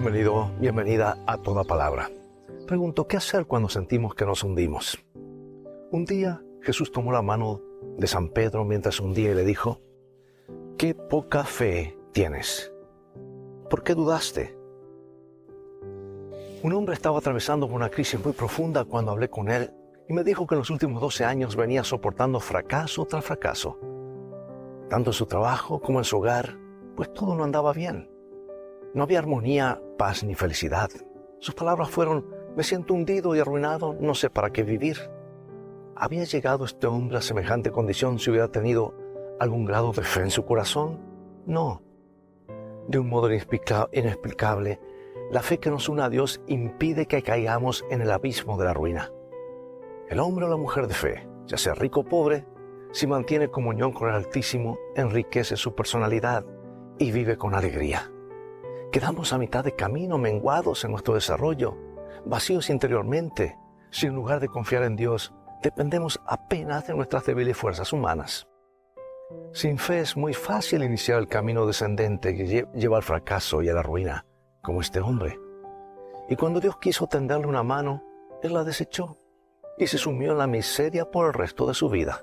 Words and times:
Bienvenido, 0.00 0.52
bienvenida 0.60 1.18
a 1.26 1.38
toda 1.38 1.64
palabra. 1.64 2.08
Pregunto, 2.68 3.08
¿qué 3.08 3.16
hacer 3.16 3.46
cuando 3.46 3.68
sentimos 3.68 4.14
que 4.14 4.24
nos 4.24 4.44
hundimos? 4.44 4.96
Un 5.90 6.04
día 6.04 6.40
Jesús 6.62 6.92
tomó 6.92 7.10
la 7.10 7.20
mano 7.20 7.60
de 7.96 8.06
San 8.06 8.28
Pedro 8.28 8.64
mientras 8.64 9.00
hundía 9.00 9.32
y 9.32 9.34
le 9.34 9.44
dijo, 9.44 9.80
qué 10.78 10.94
poca 10.94 11.42
fe 11.42 11.98
tienes. 12.12 12.72
¿Por 13.68 13.82
qué 13.82 13.96
dudaste? 13.96 14.56
Un 16.62 16.72
hombre 16.74 16.94
estaba 16.94 17.18
atravesando 17.18 17.66
por 17.66 17.74
una 17.74 17.90
crisis 17.90 18.24
muy 18.24 18.34
profunda 18.34 18.84
cuando 18.84 19.10
hablé 19.10 19.28
con 19.28 19.50
él 19.50 19.72
y 20.08 20.12
me 20.12 20.22
dijo 20.22 20.46
que 20.46 20.54
en 20.54 20.60
los 20.60 20.70
últimos 20.70 21.02
12 21.02 21.24
años 21.24 21.56
venía 21.56 21.82
soportando 21.82 22.38
fracaso 22.38 23.04
tras 23.04 23.24
fracaso. 23.24 23.80
Tanto 24.88 25.10
en 25.10 25.14
su 25.14 25.26
trabajo 25.26 25.80
como 25.80 25.98
en 25.98 26.04
su 26.04 26.18
hogar, 26.18 26.56
pues 26.94 27.12
todo 27.12 27.34
no 27.34 27.42
andaba 27.42 27.72
bien. 27.72 28.08
No 28.98 29.04
había 29.04 29.20
armonía, 29.20 29.80
paz 29.96 30.24
ni 30.24 30.34
felicidad. 30.34 30.90
Sus 31.38 31.54
palabras 31.54 31.88
fueron, 31.88 32.26
me 32.56 32.64
siento 32.64 32.94
hundido 32.94 33.36
y 33.36 33.38
arruinado, 33.38 33.94
no 34.00 34.12
sé 34.16 34.28
para 34.28 34.50
qué 34.50 34.64
vivir. 34.64 34.96
¿Había 35.94 36.24
llegado 36.24 36.64
este 36.64 36.88
hombre 36.88 37.18
a 37.18 37.20
semejante 37.20 37.70
condición 37.70 38.18
si 38.18 38.30
hubiera 38.30 38.48
tenido 38.48 38.96
algún 39.38 39.66
grado 39.66 39.92
de 39.92 40.02
fe 40.02 40.22
en 40.22 40.32
su 40.32 40.44
corazón? 40.44 40.98
No. 41.46 41.80
De 42.88 42.98
un 42.98 43.08
modo 43.08 43.30
inexplicable, 43.30 44.80
la 45.30 45.42
fe 45.42 45.58
que 45.58 45.70
nos 45.70 45.88
une 45.88 46.02
a 46.02 46.10
Dios 46.10 46.40
impide 46.48 47.06
que 47.06 47.22
caigamos 47.22 47.84
en 47.90 48.00
el 48.02 48.10
abismo 48.10 48.58
de 48.58 48.64
la 48.64 48.74
ruina. 48.74 49.12
El 50.08 50.18
hombre 50.18 50.46
o 50.46 50.48
la 50.48 50.56
mujer 50.56 50.88
de 50.88 50.94
fe, 50.94 51.28
ya 51.46 51.56
sea 51.56 51.74
rico 51.74 52.00
o 52.00 52.04
pobre, 52.04 52.46
si 52.90 53.06
mantiene 53.06 53.48
comunión 53.48 53.92
con 53.92 54.08
el 54.08 54.16
Altísimo, 54.16 54.76
enriquece 54.96 55.56
su 55.56 55.76
personalidad 55.76 56.44
y 56.98 57.12
vive 57.12 57.36
con 57.36 57.54
alegría. 57.54 58.10
Quedamos 58.90 59.34
a 59.34 59.38
mitad 59.38 59.64
de 59.64 59.76
camino, 59.76 60.16
menguados 60.16 60.82
en 60.84 60.92
nuestro 60.92 61.12
desarrollo, 61.12 61.76
vacíos 62.24 62.70
interiormente, 62.70 63.58
si 63.90 64.06
en 64.06 64.14
lugar 64.14 64.40
de 64.40 64.48
confiar 64.48 64.82
en 64.82 64.96
Dios, 64.96 65.34
dependemos 65.62 66.20
apenas 66.26 66.86
de 66.86 66.94
nuestras 66.94 67.26
débiles 67.26 67.56
fuerzas 67.56 67.92
humanas. 67.92 68.48
Sin 69.52 69.76
fe 69.76 70.00
es 70.00 70.16
muy 70.16 70.32
fácil 70.32 70.82
iniciar 70.82 71.18
el 71.18 71.28
camino 71.28 71.66
descendente 71.66 72.34
que 72.34 72.66
lleva 72.74 72.96
al 72.96 73.02
fracaso 73.02 73.62
y 73.62 73.68
a 73.68 73.74
la 73.74 73.82
ruina, 73.82 74.24
como 74.62 74.80
este 74.80 75.00
hombre. 75.00 75.38
Y 76.30 76.36
cuando 76.36 76.58
Dios 76.58 76.78
quiso 76.78 77.06
tenderle 77.06 77.46
una 77.46 77.62
mano, 77.62 78.02
Él 78.42 78.54
la 78.54 78.64
desechó 78.64 79.18
y 79.76 79.86
se 79.86 79.98
sumió 79.98 80.32
en 80.32 80.38
la 80.38 80.46
miseria 80.46 81.10
por 81.10 81.26
el 81.26 81.34
resto 81.34 81.66
de 81.66 81.74
su 81.74 81.90
vida. 81.90 82.22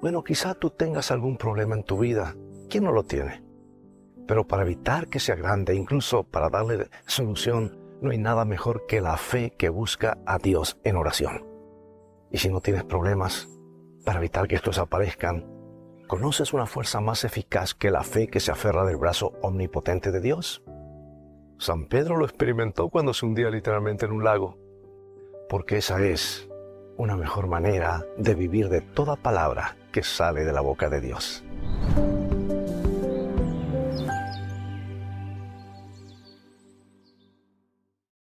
Bueno, 0.00 0.22
quizá 0.22 0.54
tú 0.54 0.70
tengas 0.70 1.10
algún 1.10 1.36
problema 1.36 1.74
en 1.74 1.82
tu 1.82 1.98
vida. 1.98 2.36
¿Quién 2.68 2.84
no 2.84 2.92
lo 2.92 3.02
tiene? 3.02 3.47
Pero 4.28 4.46
para 4.46 4.62
evitar 4.62 5.08
que 5.08 5.18
sea 5.18 5.36
grande, 5.36 5.74
incluso 5.74 6.22
para 6.22 6.50
darle 6.50 6.90
solución, 7.06 7.78
no 8.02 8.10
hay 8.10 8.18
nada 8.18 8.44
mejor 8.44 8.84
que 8.86 9.00
la 9.00 9.16
fe 9.16 9.54
que 9.56 9.70
busca 9.70 10.18
a 10.26 10.36
Dios 10.38 10.78
en 10.84 10.96
oración. 10.96 11.46
Y 12.30 12.36
si 12.38 12.50
no 12.50 12.60
tienes 12.60 12.84
problemas, 12.84 13.48
para 14.04 14.18
evitar 14.18 14.46
que 14.46 14.56
estos 14.56 14.78
aparezcan, 14.78 15.46
¿conoces 16.06 16.52
una 16.52 16.66
fuerza 16.66 17.00
más 17.00 17.24
eficaz 17.24 17.74
que 17.74 17.90
la 17.90 18.04
fe 18.04 18.28
que 18.28 18.38
se 18.38 18.52
aferra 18.52 18.84
del 18.84 18.98
brazo 18.98 19.32
omnipotente 19.40 20.12
de 20.12 20.20
Dios? 20.20 20.62
San 21.58 21.86
Pedro 21.86 22.18
lo 22.18 22.26
experimentó 22.26 22.90
cuando 22.90 23.14
se 23.14 23.24
hundía 23.24 23.48
literalmente 23.48 24.04
en 24.04 24.12
un 24.12 24.24
lago, 24.24 24.58
porque 25.48 25.78
esa 25.78 26.04
es 26.04 26.48
una 26.98 27.16
mejor 27.16 27.46
manera 27.46 28.04
de 28.18 28.34
vivir 28.34 28.68
de 28.68 28.82
toda 28.82 29.16
palabra 29.16 29.76
que 29.90 30.02
sale 30.02 30.44
de 30.44 30.52
la 30.52 30.60
boca 30.60 30.90
de 30.90 31.00
Dios. 31.00 31.44